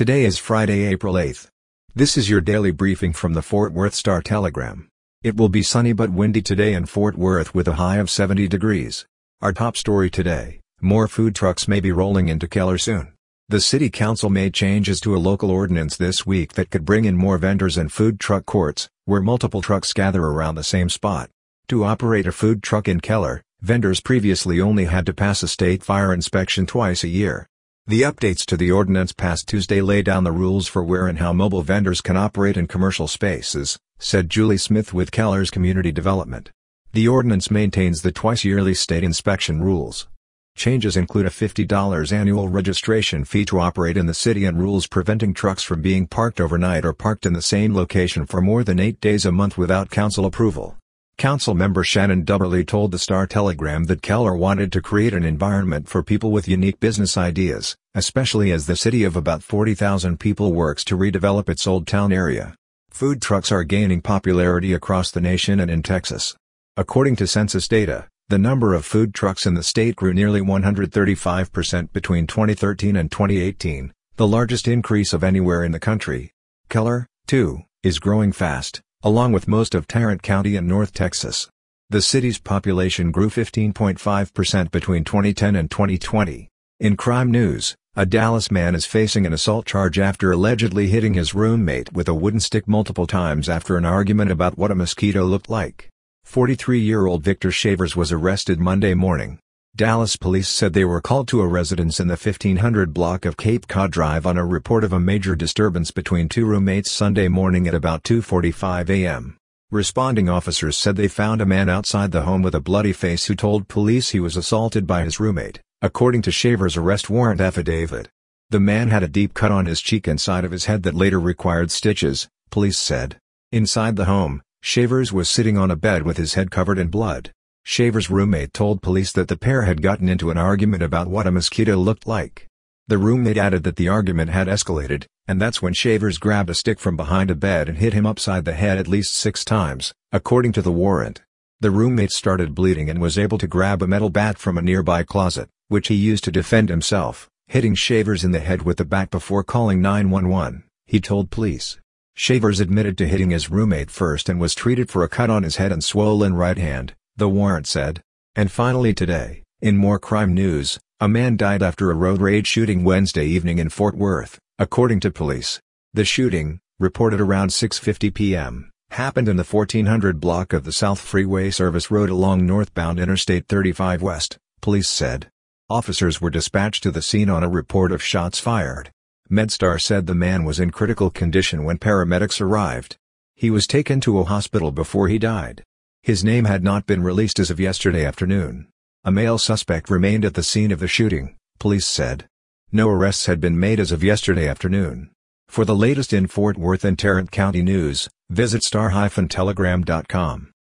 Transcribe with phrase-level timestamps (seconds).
[0.00, 1.48] Today is Friday, April 8th.
[1.94, 4.88] This is your daily briefing from the Fort Worth Star Telegram.
[5.22, 8.48] It will be sunny but windy today in Fort Worth with a high of 70
[8.48, 9.04] degrees.
[9.42, 13.12] Our top story today, more food trucks may be rolling into Keller soon.
[13.50, 17.14] The city council made changes to a local ordinance this week that could bring in
[17.14, 21.28] more vendors and food truck courts, where multiple trucks gather around the same spot.
[21.68, 25.82] To operate a food truck in Keller, vendors previously only had to pass a state
[25.82, 27.49] fire inspection twice a year.
[27.90, 31.32] The updates to the ordinance passed Tuesday lay down the rules for where and how
[31.32, 36.52] mobile vendors can operate in commercial spaces, said Julie Smith with Keller's Community Development.
[36.92, 40.06] The ordinance maintains the twice-yearly state inspection rules.
[40.54, 45.34] Changes include a $50 annual registration fee to operate in the city and rules preventing
[45.34, 49.00] trucks from being parked overnight or parked in the same location for more than eight
[49.00, 50.76] days a month without council approval.
[51.20, 55.86] Council member Shannon Dubberly told the Star Telegram that Keller wanted to create an environment
[55.86, 60.82] for people with unique business ideas, especially as the city of about 40,000 people works
[60.84, 62.54] to redevelop its Old Town area.
[62.88, 66.34] Food trucks are gaining popularity across the nation and in Texas.
[66.78, 71.92] According to census data, the number of food trucks in the state grew nearly 135%
[71.92, 76.32] between 2013 and 2018, the largest increase of anywhere in the country.
[76.70, 81.48] Keller, too, is growing fast along with most of Tarrant County and North Texas.
[81.88, 86.48] The city's population grew 15.5% between 2010 and 2020.
[86.78, 91.34] In crime news, a Dallas man is facing an assault charge after allegedly hitting his
[91.34, 95.50] roommate with a wooden stick multiple times after an argument about what a mosquito looked
[95.50, 95.88] like.
[96.26, 99.40] 43-year-old Victor Shavers was arrested Monday morning.
[99.80, 103.66] Dallas police said they were called to a residence in the 1500 block of Cape
[103.66, 107.74] Cod Drive on a report of a major disturbance between two roommates Sunday morning at
[107.74, 109.38] about 2.45 a.m.
[109.70, 113.34] Responding officers said they found a man outside the home with a bloody face who
[113.34, 118.10] told police he was assaulted by his roommate, according to Shaver's arrest warrant affidavit.
[118.50, 120.94] The man had a deep cut on his cheek and side of his head that
[120.94, 123.16] later required stitches, police said.
[123.50, 127.30] Inside the home, Shavers was sitting on a bed with his head covered in blood.
[127.62, 131.30] Shaver's roommate told police that the pair had gotten into an argument about what a
[131.30, 132.46] mosquito looked like.
[132.88, 136.80] The roommate added that the argument had escalated, and that's when Shavers grabbed a stick
[136.80, 140.52] from behind a bed and hit him upside the head at least six times, according
[140.52, 141.22] to the warrant.
[141.60, 145.04] The roommate started bleeding and was able to grab a metal bat from a nearby
[145.04, 149.10] closet, which he used to defend himself, hitting Shavers in the head with the bat
[149.10, 151.78] before calling 911, he told police.
[152.14, 155.56] Shavers admitted to hitting his roommate first and was treated for a cut on his
[155.56, 158.02] head and swollen right hand the warrant said.
[158.34, 162.84] And finally today, in more crime news, a man died after a road rage shooting
[162.84, 165.60] Wednesday evening in Fort Worth, according to police.
[165.92, 171.50] The shooting, reported around 6.50 p.m., happened in the 1400 block of the South Freeway
[171.50, 175.30] Service Road along northbound Interstate 35 West, police said.
[175.68, 178.90] Officers were dispatched to the scene on a report of shots fired.
[179.30, 182.96] MedStar said the man was in critical condition when paramedics arrived.
[183.36, 185.62] He was taken to a hospital before he died.
[186.02, 188.68] His name had not been released as of yesterday afternoon.
[189.04, 192.26] A male suspect remained at the scene of the shooting, police said.
[192.72, 195.10] No arrests had been made as of yesterday afternoon.
[195.48, 200.50] For the latest in Fort Worth and Tarrant County news, visit star-telegram.com.